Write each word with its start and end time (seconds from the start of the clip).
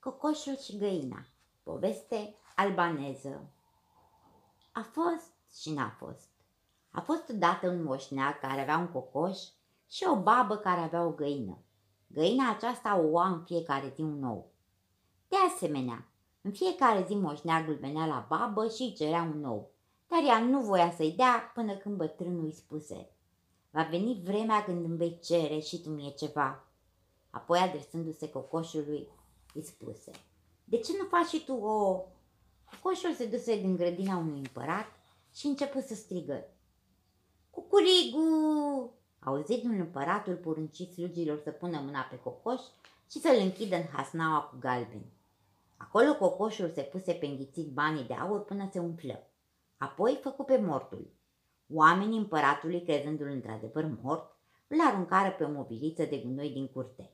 Cocoșul 0.00 0.56
și 0.56 0.76
găina 0.76 1.26
Poveste 1.62 2.34
albaneză 2.56 3.50
A 4.72 4.82
fost 4.82 5.32
și 5.60 5.72
n-a 5.72 5.94
fost. 5.98 6.28
A 6.90 7.00
fost 7.00 7.28
odată 7.28 7.68
un 7.68 7.82
moșneag 7.82 8.38
care 8.38 8.60
avea 8.60 8.78
un 8.78 8.88
cocoș 8.88 9.38
și 9.90 10.04
o 10.08 10.22
babă 10.22 10.56
care 10.56 10.80
avea 10.80 11.04
o 11.04 11.10
găină. 11.10 11.58
Găina 12.06 12.50
aceasta 12.50 12.98
o 12.98 13.10
oa 13.10 13.28
în 13.28 13.44
fiecare 13.44 13.92
zi 13.94 14.00
un 14.00 14.24
ou. 14.24 14.52
De 15.28 15.36
asemenea, 15.52 16.08
în 16.40 16.52
fiecare 16.52 17.04
zi 17.06 17.14
moșneagul 17.14 17.74
venea 17.74 18.06
la 18.06 18.26
babă 18.28 18.68
și 18.68 18.82
îi 18.82 18.94
cerea 18.96 19.22
un 19.22 19.44
ou, 19.44 19.70
dar 20.06 20.22
ea 20.22 20.38
nu 20.38 20.60
voia 20.60 20.90
să-i 20.90 21.12
dea 21.12 21.50
până 21.54 21.76
când 21.76 21.96
bătrânul 21.96 22.44
îi 22.44 22.52
spuse 22.52 23.10
Va 23.70 23.82
veni 23.82 24.20
vremea 24.24 24.64
când 24.64 24.84
îmi 24.84 24.96
vei 24.96 25.18
cere 25.22 25.58
și 25.58 25.82
tu 25.82 25.90
mie 25.90 26.10
ceva. 26.10 26.64
Apoi, 27.30 27.58
adresându-se 27.58 28.30
cocoșului, 28.30 29.08
îi 29.54 29.62
spuse, 29.62 30.10
De 30.64 30.78
ce 30.78 30.92
nu 30.98 31.04
faci 31.04 31.26
și 31.26 31.44
tu 31.44 31.52
o... 31.52 32.04
Cocoșul 32.64 33.12
se 33.12 33.26
duse 33.26 33.60
din 33.60 33.76
grădina 33.76 34.16
unui 34.16 34.38
împărat 34.38 34.86
și 35.34 35.46
început 35.46 35.82
să 35.82 35.94
strigă. 35.94 36.44
Cucurigu! 37.50 38.92
Auzitul 39.18 39.70
împăratul 39.70 40.36
porunci 40.36 40.88
slugilor 40.92 41.40
să 41.44 41.50
pună 41.50 41.80
mâna 41.80 42.00
pe 42.00 42.18
cocoș 42.18 42.60
și 43.10 43.20
să-l 43.20 43.36
închidă 43.38 43.76
în 43.76 43.86
hasnaua 43.92 44.40
cu 44.40 44.56
galbeni. 44.60 45.12
Acolo 45.76 46.14
cocoșul 46.14 46.70
se 46.74 46.82
puse 46.82 47.12
pe 47.12 47.26
înghițit 47.26 47.72
banii 47.72 48.04
de 48.04 48.14
aur 48.14 48.44
până 48.44 48.68
se 48.72 48.78
umflă. 48.78 49.30
Apoi 49.76 50.18
făcu 50.22 50.42
pe 50.42 50.58
mortul. 50.58 51.10
Oamenii 51.72 52.18
împăratului, 52.18 52.82
crezându-l 52.82 53.28
într-adevăr 53.28 53.90
mort, 54.02 54.36
îl 54.68 54.80
aruncară 54.80 55.30
pe 55.30 55.44
o 55.44 55.50
mobiliță 55.50 56.04
de 56.04 56.18
gunoi 56.18 56.50
din 56.50 56.68
curte. 56.68 57.10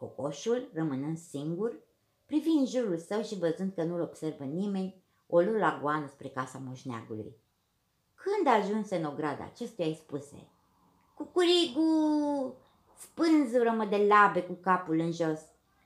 Cocoșul, 0.00 0.70
rămânând 0.72 1.18
singur, 1.18 1.80
privi 2.26 2.48
în 2.48 2.66
jurul 2.66 2.98
său 2.98 3.22
și 3.22 3.38
văzând 3.38 3.72
că 3.74 3.82
nu-l 3.82 4.00
observă 4.00 4.44
nimeni, 4.44 5.02
o 5.26 5.40
lu 5.40 5.58
la 5.58 5.78
goană 5.80 6.06
spre 6.08 6.28
casa 6.28 6.58
moșneagului. 6.58 7.36
Când 8.14 8.46
ajunse 8.46 8.96
în 8.96 9.04
ograda 9.04 9.44
acestuia, 9.44 9.86
îi 9.86 9.94
spuse, 9.94 10.48
Cucurigu, 11.14 12.54
spânzură-mă 12.98 13.84
de 13.84 13.96
labe 13.96 14.42
cu 14.42 14.52
capul 14.52 14.98
în 14.98 15.12
jos, 15.12 15.40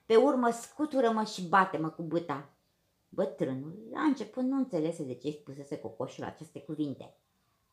pe 0.06 0.16
urmă 0.16 0.50
scutură-mă 0.50 1.24
și 1.24 1.42
bate-mă 1.42 1.88
cu 1.88 2.02
băta. 2.02 2.50
Bătrânul, 3.08 3.78
la 3.92 4.00
început, 4.00 4.42
nu 4.42 4.56
înțelese 4.56 5.02
de 5.02 5.14
ce 5.14 5.26
îi 5.26 5.38
spusese 5.40 5.78
cocoșul 5.78 6.24
aceste 6.24 6.60
cuvinte. 6.60 7.16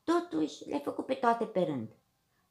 Totuși, 0.03 0.69
le 0.69 0.77
făcu 0.77 1.01
pe 1.01 1.13
toate 1.13 1.45
pe 1.45 1.59
rând. 1.59 1.89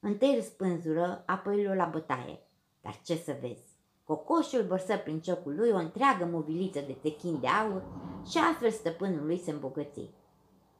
Întâi 0.00 0.34
îl 0.34 0.42
spânzură, 0.42 1.22
apoi 1.26 1.64
îl 1.64 1.76
la 1.76 1.84
bătaie. 1.84 2.44
Dar 2.80 3.00
ce 3.04 3.16
să 3.16 3.36
vezi, 3.40 3.69
Cocoșul 4.10 4.62
vărsă 4.62 4.96
prin 4.96 5.20
ciocul 5.20 5.54
lui 5.54 5.70
o 5.70 5.76
întreagă 5.76 6.24
mobiliță 6.24 6.80
de 6.80 6.92
techin 6.92 7.40
de 7.40 7.46
aur 7.46 7.82
și 8.30 8.38
astfel 8.38 8.70
stăpânul 8.70 9.26
lui 9.26 9.38
se 9.38 9.50
îmbogăți. 9.50 10.10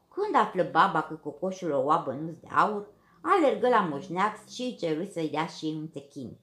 Când 0.09 0.35
află 0.35 0.69
baba 0.73 1.03
că 1.03 1.15
cocoșul 1.15 1.71
o 1.71 1.83
oa 1.83 1.97
bănuți 1.97 2.41
de 2.41 2.47
aur, 2.47 2.89
alergă 3.23 3.69
la 3.69 3.81
moșneac 3.81 4.49
și 4.49 4.63
îi 4.63 4.77
ceru 4.77 5.05
să-i 5.05 5.29
dea 5.29 5.47
și 5.47 5.65
un 5.65 5.89
techin. 5.89 6.39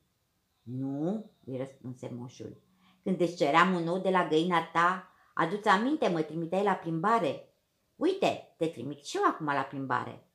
Nu, 0.62 1.32
îi 1.46 1.58
răspunse 1.58 2.12
moșul. 2.18 2.62
Când 3.04 3.22
îți 3.22 3.36
ceream 3.36 3.74
un 3.74 3.84
nou 3.84 3.98
de 3.98 4.10
la 4.10 4.28
găina 4.28 4.64
ta, 4.74 5.12
adu-ți 5.34 5.68
aminte, 5.68 6.08
mă 6.08 6.22
trimiteai 6.22 6.64
la 6.64 6.74
plimbare. 6.74 7.50
Uite, 7.96 8.56
te 8.58 8.68
trimit 8.68 9.04
și 9.04 9.18
eu 9.18 9.24
acum 9.24 9.46
la 9.46 9.62
plimbare. 9.62 10.28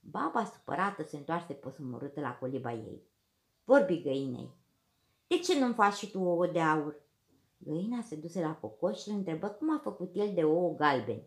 Baba 0.00 0.44
supărată 0.44 1.02
se 1.02 1.16
întoarse 1.16 1.52
posumorâtă 1.52 2.20
la 2.20 2.36
coliba 2.36 2.72
ei. 2.72 3.02
Vorbi 3.64 4.02
găinei. 4.02 4.62
De 5.26 5.38
ce 5.38 5.58
nu-mi 5.58 5.74
faci 5.74 5.94
și 5.94 6.10
tu 6.10 6.20
ouă 6.20 6.46
de 6.46 6.60
aur? 6.60 7.02
Găina 7.58 8.02
se 8.02 8.16
duse 8.16 8.40
la 8.40 8.54
cocoș 8.54 9.00
și 9.00 9.08
îl 9.08 9.16
întrebă 9.16 9.48
cum 9.48 9.74
a 9.74 9.80
făcut 9.82 10.10
el 10.14 10.34
de 10.34 10.44
ouă 10.44 10.74
galben. 10.74 11.22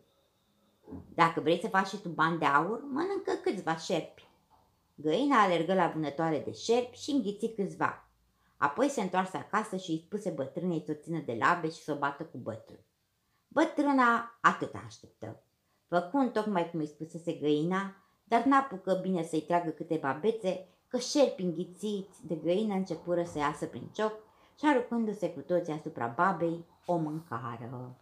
Dacă 1.14 1.40
vrei 1.42 1.60
să 1.60 1.68
faci 1.68 1.88
și 1.88 2.02
tu 2.02 2.10
bani 2.10 2.40
de 2.40 2.46
aur, 2.46 2.84
mănâncă 2.84 3.32
câțiva 3.44 3.76
șerpi. 3.76 4.28
Găina 4.96 5.42
alergă 5.42 5.74
la 5.74 5.88
vânătoare 5.88 6.40
de 6.46 6.52
șerpi 6.52 6.98
și 6.98 7.12
înghiți 7.12 7.48
câțiva. 7.48 8.10
Apoi 8.58 8.90
se 8.90 9.02
întoarse 9.02 9.38
acasă 9.38 9.76
și 9.76 9.92
îi 9.92 10.04
spuse 10.06 10.30
bătrânei 10.30 10.84
să 10.86 10.92
o 10.92 11.02
țină 11.02 11.20
de 11.20 11.38
labe 11.40 11.70
și 11.70 11.84
să 11.84 11.92
o 11.92 11.98
bată 11.98 12.24
cu 12.24 12.38
bătrân. 12.38 12.80
Bătrâna 13.48 14.38
atât 14.42 14.74
așteptă. 14.86 15.44
Făcu 15.88 16.30
tocmai 16.34 16.70
cum 16.70 16.80
îi 16.80 16.88
spusese 16.88 17.34
găina, 17.34 17.96
dar 18.24 18.44
n-apucă 18.44 19.00
bine 19.02 19.24
să-i 19.24 19.42
tragă 19.42 19.70
câteva 19.70 20.18
bețe 20.22 20.68
că 20.88 20.98
șerpi 20.98 21.44
înghițiți 21.44 22.28
de 22.28 22.36
găină 22.36 22.74
începură 22.74 23.24
să 23.24 23.38
iasă 23.38 23.66
prin 23.66 23.90
cioc 23.94 24.14
și 24.60 24.66
aruncându-se 24.66 25.30
cu 25.30 25.40
toții 25.40 25.74
asupra 25.74 26.14
babei, 26.16 26.66
o 26.86 26.96
mâncară. 26.96 27.96